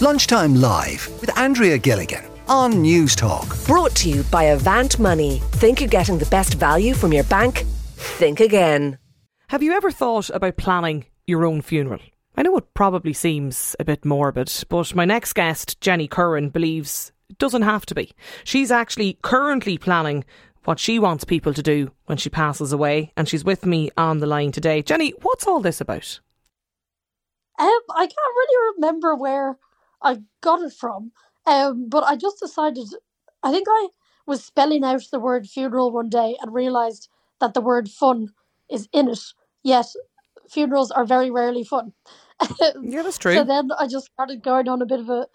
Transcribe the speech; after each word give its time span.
Lunchtime 0.00 0.54
Live 0.54 1.08
with 1.20 1.36
Andrea 1.36 1.76
Gilligan 1.76 2.24
on 2.46 2.74
Newstalk. 2.74 3.66
Brought 3.66 3.96
to 3.96 4.08
you 4.08 4.22
by 4.30 4.44
Avant 4.44 4.96
Money. 5.00 5.40
Think 5.54 5.80
you're 5.80 5.88
getting 5.88 6.18
the 6.18 6.26
best 6.26 6.54
value 6.54 6.94
from 6.94 7.12
your 7.12 7.24
bank? 7.24 7.64
Think 7.96 8.38
again. 8.38 8.98
Have 9.48 9.60
you 9.60 9.72
ever 9.72 9.90
thought 9.90 10.30
about 10.30 10.56
planning 10.56 11.06
your 11.26 11.44
own 11.44 11.62
funeral? 11.62 11.98
I 12.36 12.42
know 12.42 12.56
it 12.56 12.74
probably 12.74 13.12
seems 13.12 13.74
a 13.80 13.84
bit 13.84 14.04
morbid, 14.04 14.52
but 14.68 14.94
my 14.94 15.04
next 15.04 15.32
guest, 15.32 15.80
Jenny 15.80 16.06
Curran, 16.06 16.50
believes 16.50 17.10
it 17.28 17.38
doesn't 17.38 17.62
have 17.62 17.84
to 17.86 17.94
be. 17.96 18.12
She's 18.44 18.70
actually 18.70 19.18
currently 19.22 19.78
planning 19.78 20.24
what 20.62 20.78
she 20.78 21.00
wants 21.00 21.24
people 21.24 21.52
to 21.54 21.62
do 21.62 21.90
when 22.06 22.18
she 22.18 22.30
passes 22.30 22.72
away, 22.72 23.12
and 23.16 23.28
she's 23.28 23.44
with 23.44 23.66
me 23.66 23.90
on 23.96 24.18
the 24.18 24.28
line 24.28 24.52
today. 24.52 24.80
Jenny, 24.80 25.12
what's 25.22 25.44
all 25.44 25.58
this 25.58 25.80
about? 25.80 26.20
Um, 27.58 27.80
I 27.90 28.06
can't 28.06 28.12
really 28.16 28.74
remember 28.76 29.16
where 29.16 29.58
I 30.02 30.22
got 30.40 30.62
it 30.62 30.72
from, 30.72 31.12
um, 31.46 31.88
but 31.88 32.04
I 32.04 32.16
just 32.16 32.40
decided. 32.40 32.88
I 33.42 33.52
think 33.52 33.66
I 33.70 33.88
was 34.26 34.44
spelling 34.44 34.84
out 34.84 35.02
the 35.10 35.20
word 35.20 35.46
funeral 35.46 35.90
one 35.90 36.08
day 36.08 36.36
and 36.40 36.52
realised 36.52 37.08
that 37.40 37.54
the 37.54 37.60
word 37.60 37.88
fun 37.88 38.28
is 38.70 38.88
in 38.92 39.08
it. 39.08 39.20
Yet 39.62 39.86
funerals 40.48 40.90
are 40.90 41.04
very 41.04 41.30
rarely 41.30 41.64
fun. 41.64 41.92
yeah, 42.60 43.02
that's 43.02 43.18
true. 43.18 43.34
So 43.34 43.44
then 43.44 43.70
I 43.78 43.86
just 43.86 44.06
started 44.12 44.42
going 44.42 44.68
on 44.68 44.82
a 44.82 44.86
bit 44.86 45.00
of 45.00 45.08
a, 45.08 45.26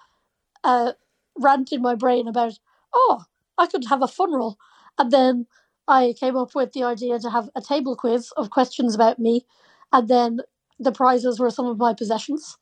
a 0.63 0.95
rant 1.38 1.71
in 1.71 1.81
my 1.81 1.95
brain 1.95 2.27
about, 2.27 2.59
oh, 2.93 3.23
I 3.57 3.67
could 3.67 3.85
have 3.89 4.02
a 4.02 4.07
funeral. 4.07 4.57
And 4.97 5.11
then 5.11 5.47
I 5.88 6.13
came 6.19 6.38
up 6.38 6.55
with 6.55 6.73
the 6.73 6.83
idea 6.83 7.19
to 7.19 7.30
have 7.30 7.49
a 7.55 7.61
table 7.61 7.95
quiz 7.95 8.31
of 8.38 8.49
questions 8.49 8.95
about 8.95 9.19
me. 9.19 9.45
And 9.91 10.07
then 10.07 10.39
the 10.80 10.91
prizes 10.91 11.39
were 11.39 11.49
some 11.49 11.66
of 11.66 11.77
my 11.77 11.93
possessions. 11.93 12.57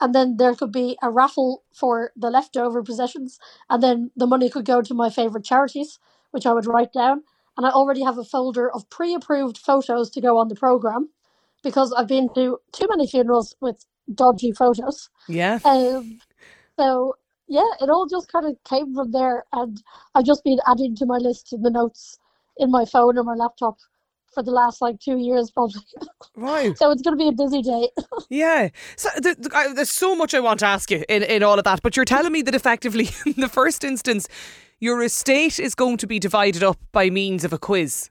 And 0.00 0.14
then 0.14 0.36
there 0.36 0.54
could 0.54 0.72
be 0.72 0.98
a 1.02 1.10
raffle 1.10 1.62
for 1.72 2.12
the 2.16 2.30
leftover 2.30 2.82
possessions. 2.82 3.38
And 3.70 3.82
then 3.82 4.10
the 4.16 4.26
money 4.26 4.50
could 4.50 4.64
go 4.64 4.82
to 4.82 4.94
my 4.94 5.08
favourite 5.10 5.44
charities, 5.44 5.98
which 6.30 6.46
I 6.46 6.52
would 6.52 6.66
write 6.66 6.92
down. 6.92 7.22
And 7.56 7.66
I 7.66 7.70
already 7.70 8.02
have 8.02 8.18
a 8.18 8.24
folder 8.24 8.70
of 8.70 8.90
pre 8.90 9.14
approved 9.14 9.56
photos 9.56 10.10
to 10.10 10.20
go 10.20 10.36
on 10.38 10.48
the 10.48 10.54
programme 10.54 11.08
because 11.62 11.92
I've 11.92 12.08
been 12.08 12.28
to 12.34 12.58
too 12.72 12.86
many 12.90 13.06
funerals 13.06 13.56
with 13.60 13.86
dodgy 14.12 14.52
photos. 14.52 15.08
Yeah. 15.28 15.58
Um, 15.64 16.18
so 16.78 17.16
yeah, 17.48 17.70
it 17.80 17.88
all 17.88 18.06
just 18.06 18.30
kind 18.30 18.46
of 18.46 18.56
came 18.64 18.94
from 18.94 19.12
there, 19.12 19.44
and 19.52 19.82
I've 20.14 20.24
just 20.24 20.44
been 20.44 20.58
adding 20.66 20.96
to 20.96 21.06
my 21.06 21.16
list 21.16 21.52
in 21.52 21.62
the 21.62 21.70
notes 21.70 22.18
in 22.56 22.70
my 22.70 22.84
phone 22.84 23.18
or 23.18 23.24
my 23.24 23.34
laptop 23.34 23.78
for 24.36 24.42
the 24.42 24.50
last 24.50 24.82
like 24.82 25.00
two 25.00 25.16
years, 25.16 25.50
probably. 25.50 25.80
Right. 26.36 26.76
so 26.78 26.90
it's 26.90 27.00
going 27.00 27.18
to 27.18 27.24
be 27.24 27.28
a 27.28 27.32
busy 27.32 27.62
day. 27.62 27.88
yeah. 28.28 28.68
So 28.94 29.08
th- 29.22 29.36
th- 29.36 29.48
I, 29.54 29.72
there's 29.72 29.88
so 29.90 30.14
much 30.14 30.34
I 30.34 30.40
want 30.40 30.60
to 30.60 30.66
ask 30.66 30.90
you 30.90 31.02
in, 31.08 31.22
in 31.22 31.42
all 31.42 31.56
of 31.58 31.64
that, 31.64 31.80
but 31.82 31.96
you're 31.96 32.04
telling 32.04 32.32
me 32.32 32.42
that 32.42 32.54
effectively, 32.54 33.08
in 33.26 33.40
the 33.40 33.48
first 33.48 33.82
instance, 33.82 34.28
your 34.78 35.02
estate 35.02 35.58
is 35.58 35.74
going 35.74 35.96
to 35.96 36.06
be 36.06 36.18
divided 36.18 36.62
up 36.62 36.78
by 36.92 37.08
means 37.08 37.44
of 37.44 37.54
a 37.54 37.58
quiz. 37.58 38.10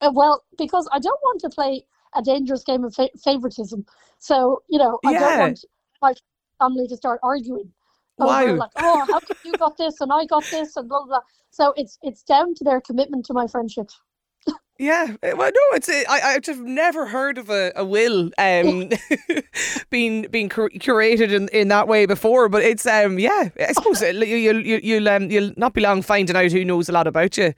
Uh, 0.00 0.12
well, 0.14 0.44
because 0.56 0.88
I 0.92 1.00
don't 1.00 1.20
want 1.24 1.40
to 1.40 1.48
play 1.48 1.84
a 2.14 2.22
dangerous 2.22 2.62
game 2.62 2.84
of 2.84 2.94
fa- 2.94 3.10
favoritism. 3.24 3.84
So, 4.20 4.62
you 4.68 4.78
know, 4.78 5.00
I 5.04 5.12
Yeah. 5.12 5.18
don't 5.18 5.38
want 5.40 5.64
my 6.00 6.14
family 6.60 6.86
to 6.86 6.96
start 6.96 7.18
arguing. 7.24 7.72
Wow. 8.18 8.54
Like, 8.54 8.70
oh, 8.76 9.04
how 9.10 9.18
come 9.18 9.36
you 9.44 9.56
got 9.56 9.76
this 9.76 10.00
and 10.00 10.12
I 10.12 10.26
got 10.26 10.44
this 10.52 10.76
and 10.76 10.88
blah, 10.88 11.00
blah, 11.00 11.08
blah. 11.08 11.20
So 11.50 11.74
it's 11.76 11.98
it's 12.02 12.22
down 12.22 12.54
to 12.54 12.62
their 12.64 12.80
commitment 12.80 13.26
to 13.26 13.32
my 13.32 13.48
friendship. 13.48 13.90
Yeah, 14.82 15.14
uh, 15.22 15.36
well, 15.36 15.52
no, 15.54 15.76
it's 15.76 15.88
uh, 15.88 16.02
I 16.08 16.34
I've 16.44 16.58
never 16.58 17.06
heard 17.06 17.38
of 17.38 17.50
a, 17.50 17.70
a 17.76 17.84
will 17.84 18.30
um 18.36 18.90
being 19.90 20.22
being 20.22 20.48
cur- 20.48 20.70
curated 20.70 21.30
in, 21.30 21.48
in 21.50 21.68
that 21.68 21.86
way 21.86 22.04
before, 22.04 22.48
but 22.48 22.64
it's 22.64 22.84
um 22.84 23.16
yeah, 23.20 23.50
I 23.60 23.72
suppose 23.74 24.02
uh, 24.02 24.06
you 24.06 24.36
you'll 24.36 24.66
you, 24.66 24.80
you'll 24.82 25.08
um, 25.08 25.30
you'll 25.30 25.52
not 25.56 25.72
be 25.72 25.82
long 25.82 26.02
finding 26.02 26.34
out 26.34 26.50
who 26.50 26.64
knows 26.64 26.88
a 26.88 26.92
lot 26.92 27.06
about 27.06 27.36
you 27.36 27.54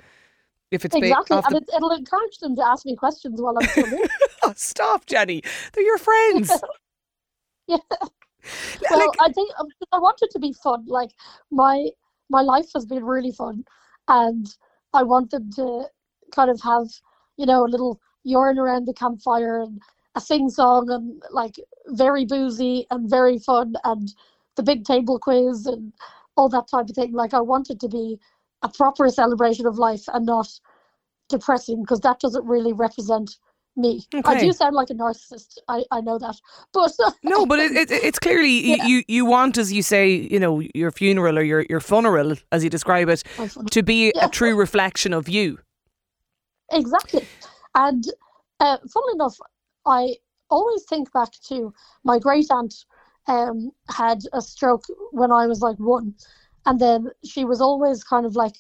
if 0.70 0.84
it's 0.84 0.95
Exactly. 0.95 1.39
And 1.39 1.45
the- 1.46 1.57
it, 1.57 1.70
it'll 1.74 1.92
encourage 1.92 2.36
them 2.40 2.57
to 2.57 2.67
ask 2.67 2.84
me 2.84 2.95
questions 2.95 3.40
while 3.40 3.57
I'm 3.58 3.68
still. 3.68 3.86
Oh, 4.42 4.52
stop, 4.55 5.07
Jenny, 5.07 5.42
they're 5.73 5.84
your 5.84 5.98
friends. 5.98 6.52
Yeah. 7.67 7.79
L- 7.90 8.13
well, 8.90 8.98
like, 8.98 9.17
I 9.18 9.33
think 9.33 9.51
um, 9.58 9.68
I 9.92 9.98
want 9.98 10.18
it 10.20 10.30
to 10.33 10.39
be 10.39 10.52
fun. 10.52 10.84
Like 10.86 11.13
my 11.51 11.89
my 12.29 12.42
life 12.42 12.67
has 12.74 12.84
been 12.84 13.02
really 13.02 13.33
fun, 13.33 13.64
and 14.08 14.46
I 14.92 15.02
want 15.02 15.30
them 15.30 15.51
to 15.57 15.86
kind 16.30 16.51
of 16.51 16.61
have 16.61 16.89
you 17.36 17.46
know 17.46 17.64
a 17.64 17.68
little 17.68 18.00
yarn 18.24 18.58
around 18.58 18.86
the 18.86 18.95
campfire 18.95 19.61
and 19.61 19.80
a 20.14 20.20
sing 20.20 20.48
song 20.48 20.90
and 20.90 21.22
like 21.30 21.56
very 21.89 22.24
boozy 22.24 22.86
and 22.90 23.11
very 23.11 23.39
fun 23.39 23.74
and 23.84 24.14
the 24.56 24.62
big 24.62 24.84
table 24.84 25.18
quiz 25.18 25.67
and 25.67 25.92
all 26.36 26.48
that 26.48 26.68
type 26.68 26.89
of 26.89 26.95
thing. 26.95 27.12
Like 27.12 27.34
I 27.34 27.40
want 27.40 27.70
it 27.70 27.80
to 27.80 27.89
be 27.89 28.18
a 28.62 28.68
proper 28.68 29.08
celebration 29.08 29.67
of 29.67 29.78
life 29.78 30.05
and 30.12 30.24
not 30.27 30.48
depressing 31.28 31.83
because 31.83 32.00
that 32.00 32.20
doesn't 32.20 32.46
really 32.46 32.72
represent 32.72 33.36
me. 33.77 34.06
I 34.24 34.39
do 34.39 34.52
sound 34.52 34.77
like 34.77 34.90
a 34.90 34.95
narcissist. 34.95 35.58
I, 35.68 35.84
I 35.90 36.01
know 36.01 36.18
that, 36.18 36.36
but 36.72 36.92
no, 37.24 37.45
but 37.45 37.58
it, 37.58 37.72
it, 37.72 37.90
it's 37.90 38.18
clearly 38.20 38.77
Yeah. 38.77 38.86
you 38.86 39.02
you 39.08 39.24
want, 39.24 39.58
as 39.58 39.72
you 39.72 39.83
say, 39.83 40.08
you 40.11 40.39
know, 40.39 40.62
your 40.74 40.92
funeral 40.92 41.39
or 41.39 41.42
your 41.42 41.66
your 41.68 41.80
funeral, 41.80 42.36
as 42.52 42.62
you 42.62 42.70
describe 42.70 43.08
it, 43.08 43.24
to 43.72 43.83
be 43.83 44.12
Yeah. 44.14 44.27
a 44.27 44.28
true 44.28 44.55
reflection 44.55 45.12
of 45.12 45.28
you. 45.28 45.58
Exactly. 46.73 47.27
And 47.75 48.05
uh, 48.61 48.79
funnily 48.92 49.14
enough, 49.14 49.36
I 49.86 50.17
always 50.51 50.85
think 50.85 51.13
back 51.13 51.30
to 51.48 51.73
my 52.05 52.19
great 52.19 52.51
aunt 52.51 52.75
um, 53.27 53.70
had 53.89 54.20
a 54.33 54.41
stroke 54.41 54.85
when 55.13 55.33
I 55.33 55.47
was 55.47 55.61
like 55.61 55.79
one. 55.79 56.14
And 56.67 56.80
then 56.80 57.11
she 57.25 57.45
was 57.45 57.61
always 57.61 58.05
kind 58.05 58.25
of 58.25 58.36
like 58.36 58.57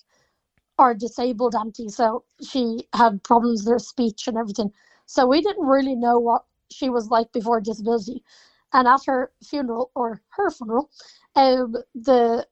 our 0.78 0.94
disabled 0.94 1.54
auntie. 1.54 1.88
So 1.88 2.24
she 2.42 2.88
had 2.94 3.22
problems 3.22 3.62
with 3.62 3.72
her 3.72 3.78
speech 3.78 4.26
and 4.26 4.36
everything. 4.36 4.72
So 5.06 5.26
we 5.26 5.40
didn't 5.40 5.66
really 5.66 5.94
know 5.94 6.18
what 6.18 6.44
she 6.70 6.90
was 6.90 7.08
like 7.08 7.32
before 7.32 7.60
disability. 7.60 8.22
And 8.72 8.88
at 8.88 9.04
her 9.06 9.30
funeral, 9.42 9.90
or 9.94 10.20
her 10.30 10.50
funeral, 10.50 10.90
um, 11.36 11.76
the 11.94 12.46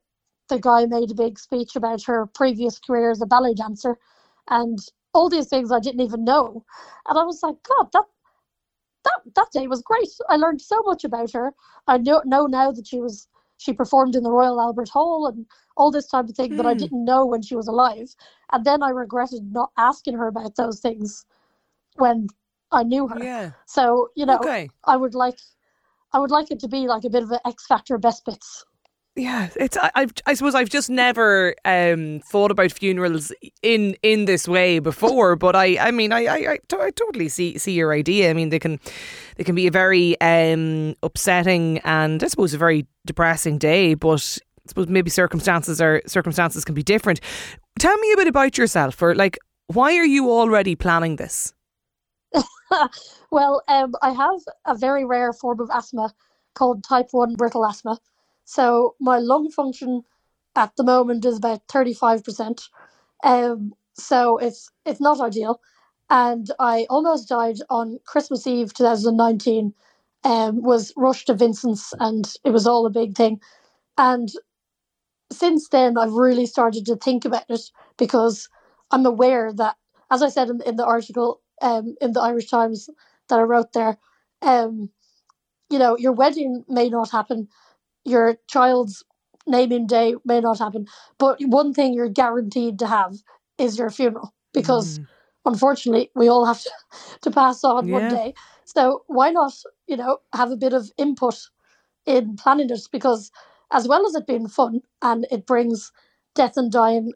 the 0.49 0.59
guy 0.61 0.87
made 0.87 1.11
a 1.11 1.15
big 1.15 1.39
speech 1.39 1.77
about 1.77 2.03
her 2.03 2.27
previous 2.27 2.79
career 2.79 3.11
as 3.11 3.23
a 3.23 3.27
ballet 3.27 3.55
dancer 3.55 3.97
and 4.51 4.79
all 5.15 5.29
these 5.29 5.49
things 5.49 5.73
I 5.73 5.81
didn't 5.81 6.01
even 6.01 6.25
know. 6.25 6.65
And 7.09 7.19
I 7.19 7.25
was 7.25 7.43
like, 7.43 7.57
God, 7.65 7.89
that 7.93 8.05
that 9.05 9.21
that 9.35 9.49
day 9.53 9.67
was 9.67 9.83
great. 9.83 10.09
I 10.29 10.37
learned 10.37 10.61
so 10.61 10.81
much 10.85 11.05
about 11.05 11.33
her. 11.33 11.53
I 11.87 11.99
know 11.99 12.23
know 12.25 12.47
now 12.47 12.73
that 12.73 12.87
she 12.87 13.01
was 13.01 13.29
she 13.59 13.73
performed 13.73 14.17
in 14.17 14.23
the 14.25 14.31
Royal 14.31 14.61
Albert 14.61 14.89
Hall 14.91 15.27
and 15.29 15.47
all 15.77 15.91
this 15.91 16.09
type 16.09 16.29
of 16.29 16.37
thing 16.37 16.57
that 16.57 16.67
I 16.67 16.75
Hmm. 16.75 16.79
didn't 16.79 17.05
know 17.05 17.25
when 17.27 17.43
she 17.43 17.57
was 17.57 17.69
alive. 17.69 18.15
And 18.53 18.65
then 18.65 18.83
I 18.83 18.91
regretted 18.91 19.53
not 19.53 19.71
asking 19.79 20.15
her 20.17 20.29
about 20.29 20.57
those 20.57 20.81
things 20.81 21.25
when 21.97 22.29
I 22.73 22.83
knew 22.85 23.09
her. 23.09 23.19
Yeah. 23.23 23.53
So, 23.67 24.11
you 24.17 24.27
know, 24.27 24.39
Okay. 24.39 24.69
I 24.85 24.97
would 24.97 25.15
like 25.15 25.39
I 26.13 26.19
would 26.19 26.31
like 26.31 26.51
it 26.51 26.61
to 26.61 26.69
be 26.69 26.87
like 26.89 27.05
a 27.05 27.11
bit 27.11 27.23
of 27.23 27.31
an 27.31 27.41
X 27.47 27.67
Factor 27.67 27.99
best 27.99 28.25
bits. 28.25 28.65
Yeah, 29.15 29.51
it's 29.57 29.77
I, 29.77 29.91
I've 29.95 30.13
I 30.25 30.33
suppose 30.33 30.55
I've 30.55 30.71
just 30.71 30.89
never 30.89 31.55
um, 31.67 32.21
thought 32.25 32.51
about 32.51 32.73
funerals 32.73 33.31
in 33.63 33.95
in 34.03 34.25
this 34.25 34.49
way 34.49 34.79
before, 34.79 35.37
but 35.37 35.55
I 35.55 35.77
I 35.79 35.91
mean 35.91 36.13
I 36.13 36.25
I, 36.25 36.59
I, 36.73 36.91
totally 36.93 37.29
see 37.29 37.59
see 37.59 37.73
your 37.73 37.93
idea. 37.93 38.31
I 38.31 38.33
mean 38.33 38.49
they 38.49 38.59
can 38.59 38.81
they 39.37 39.45
can 39.45 39.55
be 39.55 39.67
a 39.67 39.71
very 39.71 40.19
um, 40.23 40.95
upsetting 41.03 41.79
and 41.85 42.25
I 42.25 42.27
suppose 42.27 42.55
a 42.55 42.59
very 42.59 42.87
depressing 43.05 43.59
day, 43.59 43.93
but 43.93 44.39
I 44.65 44.69
suppose 44.69 44.89
maybe 44.89 45.11
circumstances 45.11 45.79
are 45.79 46.01
circumstances 46.07 46.65
can 46.65 46.75
be 46.75 46.83
different. 46.83 47.21
Tell 47.79 47.97
me 47.99 48.13
a 48.13 48.17
bit 48.17 48.29
about 48.29 48.57
yourself, 48.57 49.03
or 49.03 49.15
like 49.15 49.39
why 49.67 49.95
are 49.99 50.07
you 50.07 50.31
already 50.31 50.75
planning 50.75 51.17
this? 51.17 51.53
well, 53.31 53.63
um, 53.69 53.93
I 54.01 54.13
have 54.13 54.41
a 54.65 54.75
very 54.75 55.05
rare 55.05 55.35
form 55.35 55.61
of 55.61 55.69
asthma 55.71 56.15
called 56.55 56.83
type 56.83 57.09
1 57.11 57.35
brittle 57.35 57.67
asthma. 57.67 57.99
So 58.45 58.95
my 59.01 59.19
lung 59.19 59.51
function 59.51 60.03
at 60.57 60.77
the 60.77 60.85
moment 60.85 61.25
is 61.25 61.39
about 61.39 61.67
35%. 61.69 62.69
Um, 63.25 63.73
so 63.95 64.39
it's 64.39 64.71
it's 64.85 65.01
not 65.01 65.21
ideal. 65.21 65.61
And 66.11 66.51
I 66.59 66.87
almost 66.91 67.29
died 67.29 67.57
on 67.71 67.99
Christmas 68.05 68.47
Eve 68.47 68.75
2019. 68.75 69.75
Um, 70.25 70.63
was 70.63 70.93
rushed 70.97 71.27
to 71.27 71.35
Vincent's 71.35 71.93
and 71.99 72.33
it 72.45 72.51
was 72.51 72.65
all 72.65 72.87
a 72.87 72.91
big 72.91 73.17
thing. 73.17 73.41
And 73.99 74.31
since 75.33 75.69
then, 75.69 75.99
I've 75.99 76.13
really 76.13 76.47
started 76.47 76.87
to 76.87 76.97
think 76.97 77.25
about 77.25 77.45
it 77.49 77.71
because 77.97 78.49
I'm 78.91 79.07
aware 79.07 79.53
that, 79.55 79.77
as 80.11 80.23
I 80.23 80.29
said 80.29 80.49
in, 80.49 80.61
in 80.63 80.77
the 80.77 80.85
article 80.85 81.41
um, 81.61 81.97
in 82.01 82.13
the 82.13 82.21
Irish 82.21 82.49
Times 82.49 82.89
that 83.29 83.39
I 83.39 83.43
wrote 83.43 83.73
there, 83.73 83.97
um, 84.43 84.91
you 85.71 85.79
know, 85.79 85.97
your 85.97 86.13
wedding 86.13 86.65
may 86.69 86.89
not 86.89 87.11
happen, 87.11 87.49
your 88.05 88.37
child's 88.49 89.05
naming 89.47 89.87
day 89.87 90.15
may 90.25 90.41
not 90.41 90.59
happen, 90.59 90.87
but 91.19 91.39
one 91.41 91.73
thing 91.75 91.95
you're 91.95 92.09
guaranteed 92.09 92.79
to 92.79 92.87
have 92.87 93.15
is 93.59 93.79
your 93.79 93.91
funeral 93.91 94.33
because 94.53 94.99
Mm. 94.99 95.07
unfortunately 95.47 96.11
we 96.15 96.29
all 96.29 96.45
have 96.47 96.63
to, 96.63 96.71
to 97.23 97.31
pass 97.31 97.65
on 97.65 97.87
Yeah. 97.89 97.95
one 97.95 98.09
day. 98.09 98.35
So 98.65 99.05
why 99.09 99.31
not, 99.31 99.53
you 99.87 99.97
know, 99.97 100.19
have 100.33 100.51
a 100.51 100.57
bit 100.57 100.73
of 100.73 100.91
input 100.97 101.37
in 102.07 102.37
planning 102.37 102.71
it 102.71 102.89
because 102.93 103.31
as 103.71 103.89
well 103.89 104.07
as 104.07 104.15
it 104.15 104.27
being 104.27 104.49
fun 104.49 104.83
and 105.03 105.27
it 105.31 105.47
brings 105.47 105.93
death 106.35 106.57
and 106.57 106.71
dying 106.71 107.13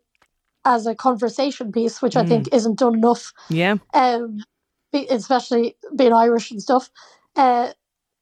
as 0.65 0.87
a 0.87 0.95
conversation 0.95 1.73
piece, 1.73 2.03
which 2.03 2.17
I 2.17 2.25
think 2.25 2.49
isn't 2.53 2.79
done 2.79 2.95
enough 2.97 3.33
Yeah. 3.51 3.77
um, 3.95 4.39
especially 5.11 5.77
being 5.97 6.13
Irish 6.13 6.51
and 6.51 6.63
stuff. 6.63 6.91
Uh, 7.37 7.73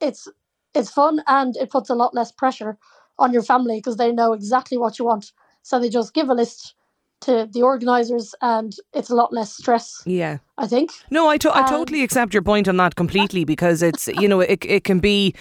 it's 0.01 0.29
it's 0.75 0.91
fun 0.91 1.23
and 1.27 1.57
it 1.57 1.71
puts 1.71 1.91
a 1.91 1.95
lot 1.95 2.15
less 2.15 2.33
pressure 2.33 2.77
on 3.19 3.33
your 3.33 3.43
family 3.43 3.79
because 3.79 3.97
they 3.97 4.13
know 4.13 4.33
exactly 4.33 4.77
what 4.79 4.99
you 4.99 5.05
want. 5.05 5.33
So 5.63 5.79
they 5.79 5.89
just 5.89 6.15
give 6.15 6.29
a 6.29 6.35
list 6.35 6.75
to 7.23 7.49
the 7.51 7.63
organisers 7.63 8.35
and 8.43 8.75
it's 8.93 9.09
a 9.11 9.15
lot 9.15 9.33
less 9.33 9.57
stress. 9.57 10.03
Yeah. 10.05 10.39
I 10.59 10.67
think. 10.67 10.91
No, 11.11 11.29
I, 11.29 11.39
to- 11.39 11.51
I 11.57 11.61
Um, 11.61 11.67
totally 11.67 12.03
accept 12.03 12.35
your 12.35 12.43
point 12.43 12.69
on 12.69 12.77
that 12.77 12.97
completely 12.97 13.45
because 13.45 13.83
it's 13.83 14.09
you 14.09 14.29
know 14.29 14.41
it 14.41 14.65
it 14.65 14.85
can 14.85 14.99
be 15.01 15.35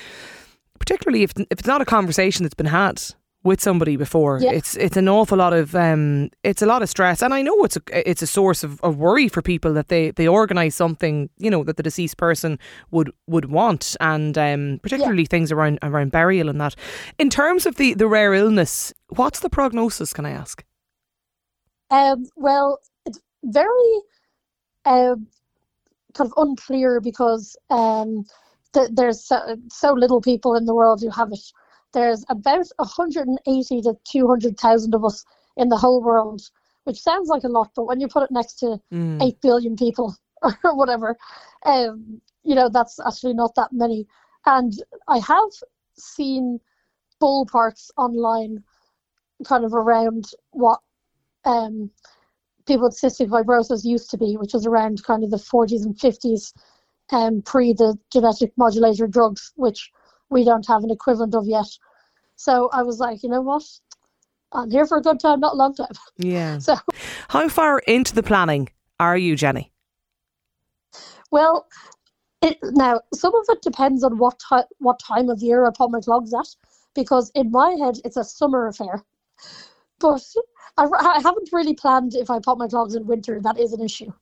particularly 0.79 1.23
if 1.23 1.31
if 1.37 1.59
it's 1.59 1.67
not 1.67 1.81
a 1.81 1.85
conversation 1.85 2.43
that's 2.43 2.55
been 2.55 2.67
had 2.67 3.01
with 3.43 3.61
somebody 3.61 3.97
before. 3.97 4.39
Yeah. 4.41 4.51
it's 4.51 4.75
it's 4.77 4.97
an 4.97 5.09
awful 5.09 5.37
lot 5.37 5.53
of 5.53 5.75
um 5.75 6.29
it's 6.43 6.61
a 6.61 6.65
lot 6.65 6.81
of 6.81 6.89
stress. 6.89 7.21
And 7.21 7.33
I 7.33 7.41
know 7.41 7.63
it's 7.63 7.77
a 7.77 8.09
it's 8.09 8.21
a 8.21 8.27
source 8.27 8.63
of, 8.63 8.79
of 8.81 8.97
worry 8.97 9.27
for 9.27 9.41
people 9.41 9.73
that 9.73 9.89
they 9.89 10.11
they 10.11 10.27
organize 10.27 10.75
something 10.75 11.29
you 11.37 11.49
know 11.49 11.63
that 11.63 11.77
the 11.77 11.83
deceased 11.83 12.17
person 12.17 12.57
would 12.91 13.11
would 13.27 13.45
want. 13.45 13.95
And 13.99 14.37
um 14.37 14.79
particularly 14.81 15.25
things 15.25 15.51
around 15.51 15.79
around 15.81 16.11
burial 16.11 16.49
and 16.49 16.61
that. 16.61 16.75
In 17.19 17.29
terms 17.29 17.65
of 17.65 17.75
the 17.75 17.93
the 17.93 18.07
rare 18.07 18.33
illness 18.33 18.93
what's 19.09 19.39
the 19.41 19.49
prognosis 19.49 20.13
can 20.13 20.25
I 20.25 20.31
ask? 20.31 20.63
Um, 21.93 22.25
well, 22.35 22.79
it's 23.05 23.19
very 23.43 24.01
um, 24.85 25.27
kind 26.13 26.31
of 26.31 26.33
unclear 26.37 26.99
because 26.99 27.55
um, 27.69 28.25
th- 28.73 28.89
there's 28.91 29.23
so, 29.23 29.57
so 29.69 29.93
little 29.93 30.21
people 30.21 30.55
in 30.55 30.65
the 30.65 30.73
world 30.73 31.01
who 31.01 31.09
have 31.09 31.31
it. 31.31 31.51
There's 31.93 32.25
about 32.29 32.67
180 32.77 33.81
to 33.83 33.97
200,000 34.03 34.95
of 34.95 35.05
us 35.05 35.25
in 35.57 35.69
the 35.69 35.77
whole 35.77 36.01
world, 36.01 36.41
which 36.83 36.99
sounds 37.01 37.29
like 37.29 37.43
a 37.43 37.47
lot, 37.47 37.71
but 37.75 37.85
when 37.85 37.99
you 37.99 38.07
put 38.07 38.23
it 38.23 38.31
next 38.31 38.55
to 38.59 38.79
Mm. 38.91 39.21
8 39.21 39.41
billion 39.41 39.75
people 39.75 40.15
or 40.41 40.75
whatever, 40.75 41.17
um, 41.65 42.21
you 42.43 42.55
know, 42.55 42.69
that's 42.69 42.99
actually 42.99 43.33
not 43.33 43.55
that 43.55 43.71
many. 43.71 44.07
And 44.45 44.73
I 45.07 45.19
have 45.19 45.51
seen 45.97 46.59
ballparks 47.21 47.89
online 47.97 48.63
kind 49.45 49.63
of 49.63 49.73
around 49.73 50.25
what 50.51 50.79
um, 51.45 51.91
people 52.65 52.85
with 52.85 52.99
cystic 52.99 53.29
fibrosis 53.29 53.83
used 53.83 54.09
to 54.11 54.17
be, 54.17 54.35
which 54.37 54.53
was 54.53 54.65
around 54.65 55.03
kind 55.03 55.23
of 55.23 55.31
the 55.31 55.37
40s 55.37 55.85
and 55.85 55.97
50s, 55.97 56.53
um, 57.11 57.41
pre 57.41 57.73
the 57.73 57.97
genetic 58.11 58.51
modulator 58.57 59.07
drugs, 59.07 59.51
which 59.55 59.91
we 60.33 60.43
don't 60.43 60.67
have 60.67 60.83
an 60.83 60.91
equivalent 60.91 61.35
of 61.35 61.47
yet. 61.47 61.67
So 62.35 62.69
I 62.73 62.83
was 62.83 62.99
like, 62.99 63.23
you 63.23 63.29
know 63.29 63.41
what? 63.41 63.63
I'm 64.51 64.69
here 64.69 64.85
for 64.85 64.97
a 64.97 65.01
good 65.01 65.19
time, 65.19 65.39
not 65.39 65.53
a 65.53 65.57
long 65.57 65.75
time. 65.75 65.93
yeah 66.17 66.57
So, 66.67 66.75
how 67.29 67.47
far 67.49 67.79
into 67.79 68.13
the 68.13 68.23
planning 68.23 68.69
are 68.99 69.17
you 69.17 69.35
Jenny 69.35 69.73
well, 71.33 71.67
it, 72.43 72.59
now 72.61 73.01
some 73.11 73.33
of 73.33 73.45
it 73.49 73.63
depends 73.63 74.03
on 74.03 74.19
what 74.19 74.37
ti- 74.37 74.69
what 74.77 74.99
time 74.99 75.29
of 75.31 75.41
year 75.41 75.65
I 75.65 75.71
put 75.75 75.89
my 75.89 75.99
clogs 75.99 76.31
at, 76.31 76.47
because 76.93 77.31
in 77.33 77.49
my 77.49 77.71
head 77.71 77.95
it's 78.05 78.17
a 78.17 78.23
summer 78.23 78.67
affair. 78.67 79.03
But 79.99 80.23
I, 80.77 80.83
I 80.85 81.21
haven't 81.23 81.49
really 81.51 81.73
planned 81.73 82.13
if 82.13 82.29
I 82.29 82.37
put 82.37 82.59
my 82.59 82.67
clogs 82.67 82.93
in 82.93 83.07
winter. 83.07 83.39
That 83.41 83.59
is 83.59 83.73
an 83.73 83.81
issue. 83.81 84.13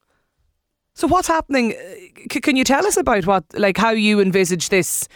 So 0.95 1.07
what's 1.07 1.27
happening? 1.27 1.73
Uh, 1.73 1.95
C- 2.31 2.39
can 2.39 2.55
you 2.55 2.63
tell 2.63 2.87
us 2.87 2.95
about 2.95 3.25
what, 3.25 3.43
like, 3.53 3.77
how 3.77 3.89
you 3.89 4.21
envisage 4.21 4.69
this 4.69 5.09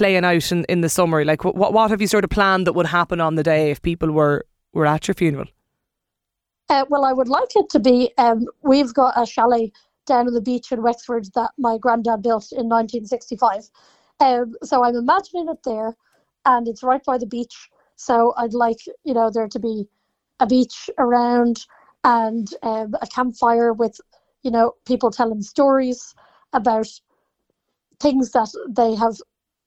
playing 0.00 0.24
out 0.24 0.50
in, 0.50 0.64
in 0.64 0.80
the 0.80 0.88
summer? 0.88 1.26
Like, 1.26 1.44
what 1.44 1.74
what 1.74 1.90
have 1.90 2.00
you 2.00 2.06
sort 2.06 2.24
of 2.24 2.30
planned 2.30 2.66
that 2.66 2.72
would 2.72 2.86
happen 2.86 3.20
on 3.20 3.34
the 3.34 3.42
day 3.42 3.70
if 3.70 3.82
people 3.82 4.10
were 4.10 4.46
were 4.72 4.86
at 4.86 5.06
your 5.06 5.14
funeral? 5.14 5.46
Uh, 6.70 6.86
well, 6.88 7.04
I 7.04 7.12
would 7.12 7.28
like 7.28 7.54
it 7.54 7.68
to 7.70 7.78
be. 7.78 8.10
Um, 8.16 8.46
we've 8.62 8.94
got 8.94 9.20
a 9.20 9.26
chalet 9.26 9.72
down 10.06 10.26
on 10.26 10.32
the 10.32 10.40
beach 10.40 10.72
in 10.72 10.82
Wexford 10.82 11.26
that 11.34 11.50
my 11.58 11.76
granddad 11.76 12.22
built 12.22 12.50
in 12.50 12.66
1965. 12.68 13.68
Um, 14.20 14.54
so 14.62 14.82
I'm 14.82 14.96
imagining 14.96 15.48
it 15.50 15.62
there, 15.64 15.94
and 16.46 16.66
it's 16.66 16.82
right 16.82 17.04
by 17.04 17.18
the 17.18 17.26
beach. 17.26 17.68
So 17.96 18.32
I'd 18.38 18.54
like, 18.54 18.78
you 19.04 19.12
know, 19.12 19.30
there 19.30 19.48
to 19.48 19.58
be 19.58 19.86
a 20.38 20.46
beach 20.46 20.88
around 20.96 21.66
and 22.04 22.48
um, 22.62 22.94
a 23.02 23.06
campfire 23.06 23.74
with, 23.74 24.00
you 24.42 24.50
know, 24.50 24.72
people 24.86 25.10
telling 25.10 25.42
stories 25.42 26.14
about 26.54 26.88
things 27.98 28.30
that 28.30 28.50
they 28.70 28.94
have 28.94 29.20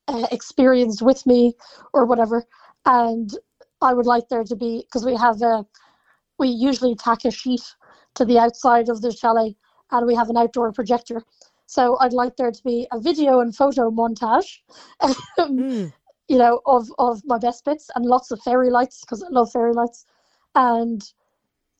uh, 0.07 0.27
experienced 0.31 1.01
with 1.01 1.25
me 1.25 1.53
or 1.93 2.05
whatever. 2.05 2.45
And 2.85 3.29
I 3.81 3.93
would 3.93 4.05
like 4.05 4.29
there 4.29 4.43
to 4.43 4.55
be 4.55 4.83
because 4.85 5.05
we 5.05 5.15
have 5.15 5.41
a 5.41 5.65
we 6.39 6.47
usually 6.49 6.95
tack 6.95 7.25
a 7.25 7.31
sheet 7.31 7.61
to 8.15 8.25
the 8.25 8.39
outside 8.39 8.89
of 8.89 9.01
the 9.01 9.11
chalet 9.11 9.55
and 9.91 10.07
we 10.07 10.15
have 10.15 10.29
an 10.29 10.37
outdoor 10.37 10.71
projector. 10.71 11.21
So 11.67 11.97
I'd 11.99 12.13
like 12.13 12.35
there 12.35 12.51
to 12.51 12.63
be 12.63 12.87
a 12.91 12.99
video 12.99 13.39
and 13.39 13.55
photo 13.55 13.89
montage, 13.89 14.59
um, 15.37 15.91
you 16.27 16.37
know, 16.37 16.61
of, 16.65 16.87
of 16.99 17.21
my 17.25 17.37
best 17.37 17.63
bits 17.65 17.89
and 17.95 18.05
lots 18.05 18.31
of 18.31 18.41
fairy 18.41 18.69
lights 18.69 19.01
because 19.01 19.23
I 19.23 19.29
love 19.29 19.51
fairy 19.51 19.73
lights 19.73 20.05
and 20.55 21.01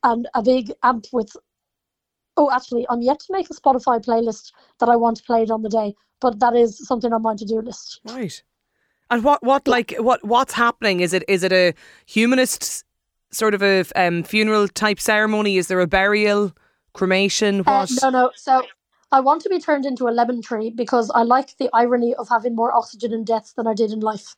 and 0.04 0.28
a 0.34 0.42
big 0.42 0.72
amp 0.84 1.06
with 1.14 1.36
oh 2.38 2.52
actually 2.52 2.86
I'm 2.90 3.02
yet 3.02 3.20
to 3.22 3.34
make 3.34 3.50
a 3.50 3.54
Spotify 3.54 4.04
playlist 4.04 4.52
that 4.80 4.90
I 4.90 4.96
want 4.96 5.24
played 5.26 5.52
on 5.52 5.62
the 5.62 5.70
day, 5.70 5.96
but 6.20 6.40
that 6.40 6.56
is 6.56 6.86
something 6.88 7.14
on 7.14 7.22
my 7.22 7.36
to 7.36 7.46
do 7.46 7.62
list. 7.62 8.02
Right. 8.06 8.42
And 9.12 9.24
what 9.24 9.44
what 9.44 9.68
like 9.68 9.94
what 10.00 10.24
what's 10.26 10.54
happening? 10.54 11.00
Is 11.02 11.14
it 11.14 11.24
is 11.28 11.44
it 11.44 11.54
a 11.54 11.74
humanist 12.06 12.84
sort 13.32 13.54
of 13.54 13.62
a 13.62 13.86
um, 13.96 14.24
funeral 14.24 14.68
type 14.68 15.00
ceremony? 15.00 15.58
Is 15.58 15.68
there 15.68 15.80
a 15.80 15.88
burial, 15.88 16.54
cremation? 16.94 17.64
Uh, 17.66 17.86
no, 18.02 18.10
no. 18.10 18.32
So 18.36 18.66
I 19.12 19.20
want 19.20 19.42
to 19.44 19.50
be 19.50 19.60
turned 19.60 19.86
into 19.86 20.08
a 20.08 20.12
lemon 20.12 20.42
tree 20.42 20.72
because 20.72 21.12
I 21.12 21.24
like 21.24 21.58
the 21.58 21.70
irony 21.74 22.16
of 22.16 22.30
having 22.30 22.56
more 22.56 22.74
oxygen 22.74 23.14
in 23.14 23.24
death 23.24 23.54
than 23.56 23.68
I 23.68 23.74
did 23.74 23.92
in 23.92 24.00
life. 24.00 24.36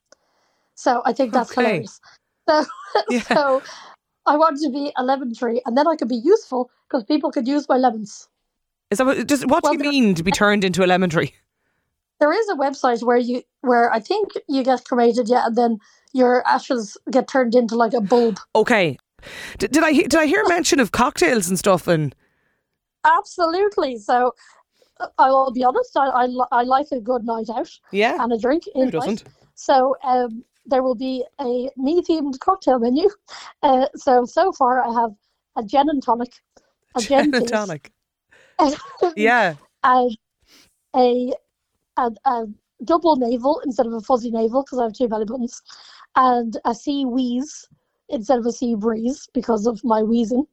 So 0.75 1.01
I 1.05 1.13
think 1.13 1.31
that's 1.33 1.51
Okay. 1.51 1.61
hilarious. 1.61 2.01
So, 2.49 2.65
Yeah. 3.09 3.23
so 3.33 3.61
I 4.25 4.37
want 4.37 4.59
to 4.61 4.69
be 4.69 4.91
a 4.97 5.03
lemon 5.03 5.33
tree, 5.35 5.61
and 5.65 5.77
then 5.77 5.87
I 5.87 5.95
could 5.95 6.07
be 6.09 6.15
useful 6.15 6.69
because 6.87 7.03
people 7.03 7.31
could 7.31 7.47
use 7.47 7.67
my 7.69 7.77
lemons. 7.77 8.27
Is 8.91 8.97
that 8.99 9.05
what, 9.05 9.27
just, 9.27 9.45
what 9.47 9.63
Well, 9.63 9.73
do 9.73 9.77
you 9.77 9.83
there- 9.83 9.91
mean 9.91 10.15
to 10.15 10.23
be 10.23 10.31
turned 10.31 10.63
into 10.63 10.83
a 10.83 10.87
lemon 10.87 11.09
tree? 11.09 11.33
There 12.19 12.31
is 12.31 12.47
a 12.49 12.55
website 12.55 13.03
where 13.03 13.17
you 13.17 13.43
where 13.61 13.91
I 13.91 13.99
think 13.99 14.29
you 14.47 14.63
get 14.63 14.85
cremated, 14.85 15.27
yeah, 15.27 15.45
and 15.45 15.55
then 15.57 15.79
your 16.13 16.47
ashes 16.47 16.95
get 17.11 17.27
turned 17.27 17.53
into 17.55 17.75
like 17.75 17.93
a 17.93 17.99
bulb. 17.99 18.39
Okay. 18.55 18.97
Did, 19.57 19.71
did 19.71 19.83
I 19.83 19.91
did 19.91 20.15
I 20.15 20.25
hear 20.25 20.43
mention 20.47 20.79
of 20.79 20.91
cocktails 20.93 21.49
and 21.49 21.59
stuff? 21.59 21.87
And 21.89 22.15
Absolutely. 23.03 23.97
So 23.97 24.33
I 25.17 25.29
will 25.29 25.51
be 25.51 25.63
honest. 25.63 25.95
I 25.97 26.07
I, 26.07 26.27
I 26.51 26.63
like 26.63 26.87
a 26.93 27.01
good 27.01 27.25
night 27.25 27.49
out 27.53 27.69
yeah, 27.91 28.15
and 28.23 28.31
a 28.31 28.37
drink. 28.37 28.63
who 28.73 28.83
in 28.83 28.89
doesn't? 28.91 29.23
So 29.55 29.95
um, 30.03 30.43
there 30.65 30.83
will 30.83 30.95
be 30.95 31.25
a 31.39 31.69
me 31.77 32.01
themed 32.01 32.39
cocktail 32.39 32.79
menu. 32.79 33.09
Uh, 33.63 33.87
so 33.95 34.25
so 34.25 34.51
far 34.53 34.81
I 34.83 34.93
have 35.01 35.11
a 35.57 35.63
gin 35.63 35.89
and 35.89 36.03
tonic, 36.03 36.33
a 36.95 37.01
gin, 37.03 37.31
Gin 37.31 37.35
and 37.35 37.47
tonic. 37.47 37.91
Yeah. 39.15 39.55
and 39.83 40.17
a, 40.95 41.33
a 41.97 42.11
a 42.25 42.45
double 42.83 43.15
navel 43.15 43.61
instead 43.65 43.85
of 43.85 43.93
a 43.93 44.01
fuzzy 44.01 44.31
navel 44.31 44.63
because 44.63 44.79
I 44.79 44.83
have 44.83 44.93
two 44.93 45.07
belly 45.07 45.25
buttons, 45.25 45.61
and 46.15 46.57
a 46.65 46.73
sea 46.75 47.05
wheeze 47.05 47.67
instead 48.09 48.39
of 48.39 48.45
a 48.45 48.51
sea 48.51 48.75
breeze 48.75 49.27
because 49.33 49.65
of 49.65 49.83
my 49.83 50.03
wheezing, 50.03 50.45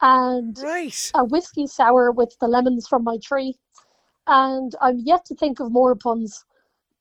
and 0.00 0.56
Right. 0.58 1.12
a 1.14 1.24
whiskey 1.24 1.66
sour 1.66 2.10
with 2.12 2.36
the 2.40 2.48
lemons 2.48 2.86
from 2.88 3.04
my 3.04 3.18
tree. 3.22 3.54
And 4.26 4.74
I'm 4.80 4.98
yet 5.00 5.24
to 5.26 5.34
think 5.34 5.60
of 5.60 5.72
more 5.72 5.96
puns 5.96 6.44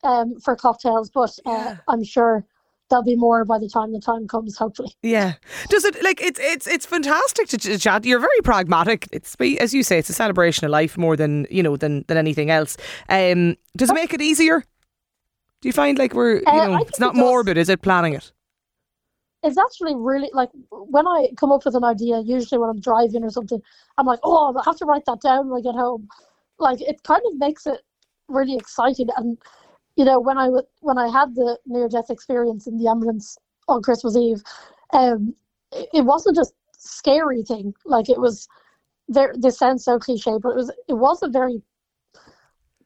um, 0.03 0.39
for 0.39 0.55
cocktails, 0.55 1.09
but 1.09 1.31
uh, 1.45 1.51
Yeah. 1.51 1.77
I'm 1.87 2.03
sure 2.03 2.45
there'll 2.89 3.03
be 3.03 3.15
more 3.15 3.45
by 3.45 3.59
the 3.59 3.69
time 3.69 3.91
the 3.93 3.99
time 3.99 4.27
comes, 4.27 4.57
hopefully. 4.57 4.91
Yeah. 5.03 5.33
Does 5.69 5.85
it 5.85 6.01
like 6.03 6.21
it's 6.21 6.39
it's 6.39 6.67
it's 6.67 6.85
fantastic 6.85 7.47
to 7.49 7.57
ch- 7.57 7.81
chat. 7.81 8.05
You're 8.05 8.19
very 8.19 8.41
pragmatic. 8.43 9.07
It's 9.11 9.35
as 9.59 9.73
you 9.73 9.83
say, 9.83 9.99
it's 9.99 10.09
a 10.09 10.13
celebration 10.13 10.65
of 10.65 10.71
life 10.71 10.97
more 10.97 11.15
than 11.15 11.45
you 11.51 11.61
know 11.63 11.77
than 11.77 12.03
than 12.07 12.17
anything 12.17 12.49
else. 12.49 12.77
Um, 13.09 13.55
does 13.77 13.89
it 13.89 13.93
make 13.93 14.13
it 14.13 14.21
easier? 14.21 14.63
Do 15.61 15.67
you 15.69 15.73
find 15.73 15.97
like 15.97 16.13
we're 16.13 16.37
you 16.37 16.43
Uh, 16.47 16.67
know 16.67 16.77
it's 16.77 16.99
not 16.99 17.15
it 17.15 17.19
morbid? 17.19 17.57
Is 17.57 17.69
it 17.69 17.81
planning 17.81 18.13
it? 18.13 18.31
It's 19.43 19.57
actually 19.57 19.95
really 19.95 20.29
like 20.33 20.49
when 20.69 21.07
I 21.07 21.29
come 21.37 21.51
up 21.51 21.63
with 21.65 21.75
an 21.75 21.83
idea, 21.83 22.19
usually 22.21 22.59
when 22.59 22.69
I'm 22.69 22.79
driving 22.81 23.23
or 23.23 23.29
something, 23.29 23.61
I'm 23.97 24.05
like, 24.05 24.19
oh, 24.23 24.53
I 24.57 24.63
have 24.65 24.77
to 24.77 24.85
write 24.85 25.05
that 25.05 25.21
down 25.21 25.49
when 25.49 25.59
I 25.59 25.61
get 25.61 25.75
home. 25.75 26.07
Like 26.57 26.81
it 26.81 27.03
kind 27.03 27.21
of 27.25 27.37
makes 27.37 27.65
it 27.67 27.79
really 28.27 28.55
exciting. 28.55 29.07
And 29.15 29.37
you 29.99 30.05
know, 30.05 30.17
when 30.17 30.37
I 30.37 30.45
w- 30.45 30.63
when 30.79 30.97
I 30.97 31.09
had 31.09 31.35
the 31.35 31.59
near 31.65 31.89
death 31.89 32.09
experience 32.09 32.65
in 32.67 32.77
the 32.77 32.87
ambulance 32.87 33.37
on 33.67 33.81
Christmas 33.81 34.15
Eve, 34.15 34.41
um, 34.93 35.35
it, 35.73 35.89
it 35.93 36.01
wasn't 36.05 36.37
a 36.37 36.45
scary 36.77 37.43
thing. 37.43 37.73
Like 37.85 38.09
it 38.09 38.21
was 38.21 38.47
very. 39.09 39.33
This 39.37 39.57
sounds 39.57 39.83
so 39.83 39.99
cliche, 39.99 40.37
but 40.41 40.51
it 40.51 40.55
was 40.55 40.71
it 40.87 40.93
was 40.93 41.21
a 41.21 41.27
very 41.27 41.61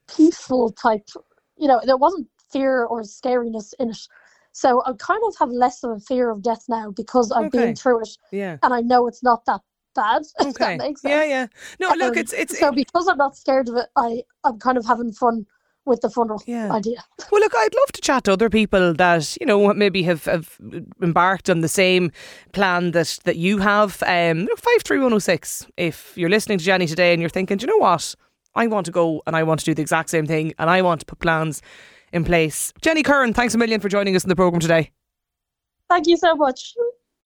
peaceful 0.07 0.71
type. 0.71 1.07
You 1.55 1.67
know, 1.67 1.81
there 1.85 1.97
wasn't 1.97 2.27
fear 2.51 2.85
or 2.85 3.03
scariness 3.03 3.75
in 3.79 3.91
it. 3.91 4.07
So 4.51 4.81
I 4.87 4.93
kind 4.97 5.21
of 5.27 5.35
have 5.37 5.49
less 5.49 5.83
of 5.83 5.91
a 5.91 5.99
fear 5.99 6.31
of 6.31 6.41
death 6.41 6.65
now 6.67 6.89
because 6.89 7.31
I've 7.31 7.45
Okay. 7.45 7.65
been 7.65 7.75
through 7.75 8.01
it 8.01 8.17
Yeah. 8.31 8.57
and 8.63 8.73
I 8.73 8.81
know 8.81 9.05
it's 9.07 9.21
not 9.21 9.45
that 9.45 9.61
bad. 9.93 10.23
Okay. 10.41 10.53
that 10.57 10.77
makes 10.79 11.01
sense. 11.01 11.13
Yeah, 11.13 11.23
yeah. 11.25 11.47
No, 11.79 11.93
look, 11.93 12.17
Um, 12.17 12.21
it's 12.23 12.33
it's 12.33 12.57
so 12.57 12.71
because 12.71 13.07
I'm 13.07 13.17
not 13.17 13.37
scared 13.37 13.69
of 13.69 13.75
it, 13.75 13.89
I 13.95 14.23
I'm 14.43 14.57
kind 14.57 14.79
of 14.79 14.85
having 14.85 15.11
fun 15.11 15.45
with 15.85 16.01
the 16.01 16.09
funeral 16.09 16.41
Yeah. 16.45 16.71
idea. 16.71 17.03
Well, 17.31 17.41
look, 17.41 17.53
I'd 17.55 17.73
love 17.75 17.91
to 17.93 18.01
chat 18.01 18.23
to 18.25 18.33
other 18.33 18.49
people 18.49 18.93
that 18.93 19.37
you 19.39 19.45
know 19.45 19.73
maybe 19.73 20.03
have, 20.03 20.25
have 20.25 20.57
embarked 21.01 21.49
on 21.49 21.61
the 21.61 21.67
same 21.67 22.11
plan 22.51 22.91
that 22.91 23.19
that 23.23 23.37
you 23.37 23.57
have. 23.59 24.01
Um, 24.05 24.47
five 24.57 24.83
three 24.83 24.99
one 24.99 25.09
zero 25.09 25.19
six. 25.19 25.65
If 25.77 26.13
you're 26.17 26.29
listening 26.29 26.57
to 26.59 26.65
Jenny 26.65 26.87
today 26.87 27.13
and 27.13 27.21
you're 27.21 27.29
thinking, 27.29 27.57
"Do 27.57 27.65
you 27.65 27.71
know 27.71 27.77
what, 27.83 28.15
I 28.55 28.67
want 28.67 28.85
to 28.85 28.91
go 28.91 29.21
and 29.25 29.35
I 29.35 29.43
want 29.43 29.59
to 29.61 29.65
do 29.65 29.73
the 29.73 29.81
exact 29.81 30.09
same 30.09 30.27
thing 30.27 30.53
and 30.59 30.69
I 30.69 30.81
want 30.81 30.99
to 31.01 31.05
put 31.05 31.19
plans 31.19 31.61
in 32.11 32.23
place. 32.23 32.71
Jenny 32.81 33.01
Curran, 33.01 33.33
thanks 33.33 33.55
a 33.55 33.57
million 33.57 33.79
for 33.79 33.89
joining 33.89 34.15
us 34.15 34.23
in 34.23 34.29
the 34.29 34.35
program 34.35 34.59
today. 34.59 34.91
Thank 35.89 36.07
you 36.07 36.17
so 36.17 36.35
much. 36.35 36.75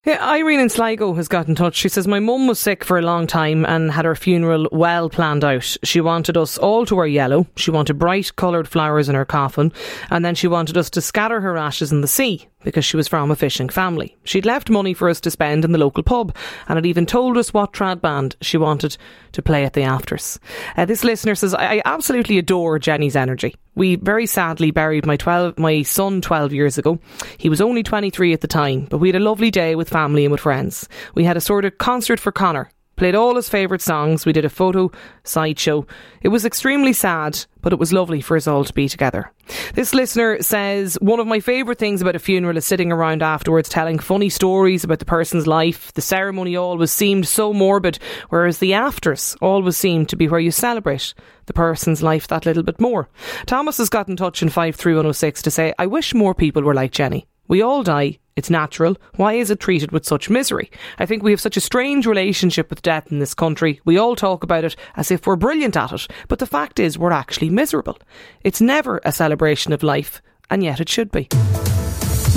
Yeah, 0.06 0.24
Irene 0.24 0.60
in 0.60 0.68
Sligo 0.68 1.12
has 1.14 1.26
got 1.26 1.48
in 1.48 1.56
touch. 1.56 1.74
She 1.74 1.88
says, 1.88 2.06
My 2.06 2.20
mum 2.20 2.46
was 2.46 2.60
sick 2.60 2.84
for 2.84 2.98
a 2.98 3.02
long 3.02 3.26
time 3.26 3.66
and 3.66 3.90
had 3.90 4.04
her 4.04 4.14
funeral 4.14 4.68
well 4.70 5.10
planned 5.10 5.44
out. 5.44 5.76
She 5.82 6.00
wanted 6.00 6.36
us 6.36 6.56
all 6.56 6.86
to 6.86 6.94
wear 6.94 7.06
yellow. 7.06 7.46
She 7.56 7.72
wanted 7.72 7.98
bright 7.98 8.34
coloured 8.36 8.68
flowers 8.68 9.08
in 9.08 9.16
her 9.16 9.24
coffin. 9.24 9.72
And 10.08 10.24
then 10.24 10.36
she 10.36 10.46
wanted 10.46 10.76
us 10.76 10.88
to 10.90 11.00
scatter 11.00 11.40
her 11.40 11.58
ashes 11.58 11.90
in 11.90 12.00
the 12.00 12.06
sea 12.06 12.46
because 12.64 12.84
she 12.84 12.96
was 12.96 13.08
from 13.08 13.30
a 13.30 13.36
fishing 13.36 13.68
family. 13.68 14.16
She'd 14.24 14.46
left 14.46 14.70
money 14.70 14.94
for 14.94 15.08
us 15.08 15.20
to 15.22 15.30
spend 15.30 15.64
in 15.64 15.72
the 15.72 15.78
local 15.78 16.02
pub 16.02 16.34
and 16.68 16.76
had 16.76 16.86
even 16.86 17.06
told 17.06 17.36
us 17.36 17.54
what 17.54 17.72
trad 17.72 18.00
band 18.00 18.36
she 18.40 18.58
wanted 18.58 18.96
to 19.32 19.42
play 19.42 19.64
at 19.64 19.74
the 19.74 19.82
afters. 19.82 20.38
Uh, 20.76 20.84
this 20.84 21.04
listener 21.04 21.34
says, 21.34 21.54
I, 21.54 21.80
absolutely 21.84 22.38
adore 22.38 22.78
Jenny's 22.78 23.16
energy. 23.16 23.54
We 23.74 23.96
very 23.96 24.26
sadly 24.26 24.70
buried 24.70 25.06
my 25.06 25.16
12, 25.16 25.58
my 25.58 25.82
son 25.82 26.20
12 26.20 26.52
years 26.52 26.78
ago. 26.78 26.98
He 27.38 27.48
was 27.48 27.60
only 27.60 27.82
23 27.82 28.32
at 28.32 28.40
the 28.40 28.48
time, 28.48 28.86
but 28.90 28.98
we 28.98 29.08
had 29.08 29.16
a 29.16 29.20
lovely 29.20 29.50
day 29.50 29.74
with 29.74 29.88
family 29.88 30.24
and 30.24 30.32
with 30.32 30.40
friends. 30.40 30.88
We 31.14 31.24
had 31.24 31.36
a 31.36 31.40
sort 31.40 31.64
of 31.64 31.78
concert 31.78 32.18
for 32.18 32.32
Connor. 32.32 32.70
Played 32.98 33.14
all 33.14 33.36
his 33.36 33.48
favourite 33.48 33.80
songs. 33.80 34.26
We 34.26 34.32
did 34.32 34.44
a 34.44 34.50
photo 34.50 34.90
sideshow. 35.22 35.86
It 36.20 36.28
was 36.28 36.44
extremely 36.44 36.92
sad, 36.92 37.38
but 37.60 37.72
it 37.72 37.78
was 37.78 37.92
lovely 37.92 38.20
for 38.20 38.36
us 38.36 38.48
all 38.48 38.64
to 38.64 38.72
be 38.72 38.88
together. 38.88 39.32
This 39.74 39.94
listener 39.94 40.42
says, 40.42 40.98
One 41.00 41.20
of 41.20 41.28
my 41.28 41.38
favourite 41.38 41.78
things 41.78 42.02
about 42.02 42.16
a 42.16 42.18
funeral 42.18 42.56
is 42.56 42.64
sitting 42.64 42.90
around 42.90 43.22
afterwards 43.22 43.68
telling 43.68 44.00
funny 44.00 44.28
stories 44.28 44.82
about 44.82 44.98
the 44.98 45.04
person's 45.04 45.46
life. 45.46 45.92
The 45.92 46.02
ceremony 46.02 46.56
always 46.56 46.90
seemed 46.90 47.28
so 47.28 47.52
morbid, 47.52 48.00
whereas 48.30 48.58
the 48.58 48.74
afters 48.74 49.36
always 49.40 49.76
seemed 49.76 50.08
to 50.08 50.16
be 50.16 50.26
where 50.26 50.40
you 50.40 50.50
celebrate 50.50 51.14
the 51.46 51.52
person's 51.52 52.02
life 52.02 52.26
that 52.26 52.46
little 52.46 52.64
bit 52.64 52.80
more. 52.80 53.08
Thomas 53.46 53.78
has 53.78 53.88
got 53.88 54.08
in 54.08 54.16
touch 54.16 54.42
in 54.42 54.48
53106 54.48 55.42
to 55.42 55.52
say, 55.52 55.72
I 55.78 55.86
wish 55.86 56.14
more 56.14 56.34
people 56.34 56.64
were 56.64 56.74
like 56.74 56.90
Jenny. 56.90 57.28
We 57.46 57.62
all 57.62 57.84
die. 57.84 58.18
It's 58.38 58.50
natural. 58.50 58.96
Why 59.16 59.32
is 59.32 59.50
it 59.50 59.58
treated 59.58 59.90
with 59.90 60.06
such 60.06 60.30
misery? 60.30 60.70
I 61.00 61.06
think 61.06 61.24
we 61.24 61.32
have 61.32 61.40
such 61.40 61.56
a 61.56 61.60
strange 61.60 62.06
relationship 62.06 62.70
with 62.70 62.82
death 62.82 63.10
in 63.10 63.18
this 63.18 63.34
country. 63.34 63.80
We 63.84 63.98
all 63.98 64.14
talk 64.14 64.44
about 64.44 64.62
it 64.62 64.76
as 64.94 65.10
if 65.10 65.26
we're 65.26 65.34
brilliant 65.34 65.76
at 65.76 65.90
it, 65.90 66.06
but 66.28 66.38
the 66.38 66.46
fact 66.46 66.78
is 66.78 66.96
we're 66.96 67.10
actually 67.10 67.50
miserable. 67.50 67.98
It's 68.44 68.60
never 68.60 69.00
a 69.04 69.10
celebration 69.10 69.72
of 69.72 69.82
life, 69.82 70.22
and 70.50 70.62
yet 70.62 70.78
it 70.78 70.88
should 70.88 71.10
be. 71.10 71.26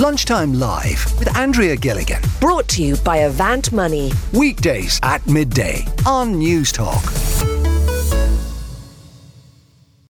Lunchtime 0.00 0.54
Live 0.54 1.06
with 1.20 1.36
Andrea 1.36 1.76
Gilligan. 1.76 2.20
Brought 2.40 2.66
to 2.70 2.82
you 2.82 2.96
by 2.96 3.18
Avant 3.18 3.70
Money. 3.72 4.10
Weekdays 4.32 4.98
at 5.04 5.24
midday 5.28 5.84
on 6.04 6.34
Newstalk. 6.34 7.51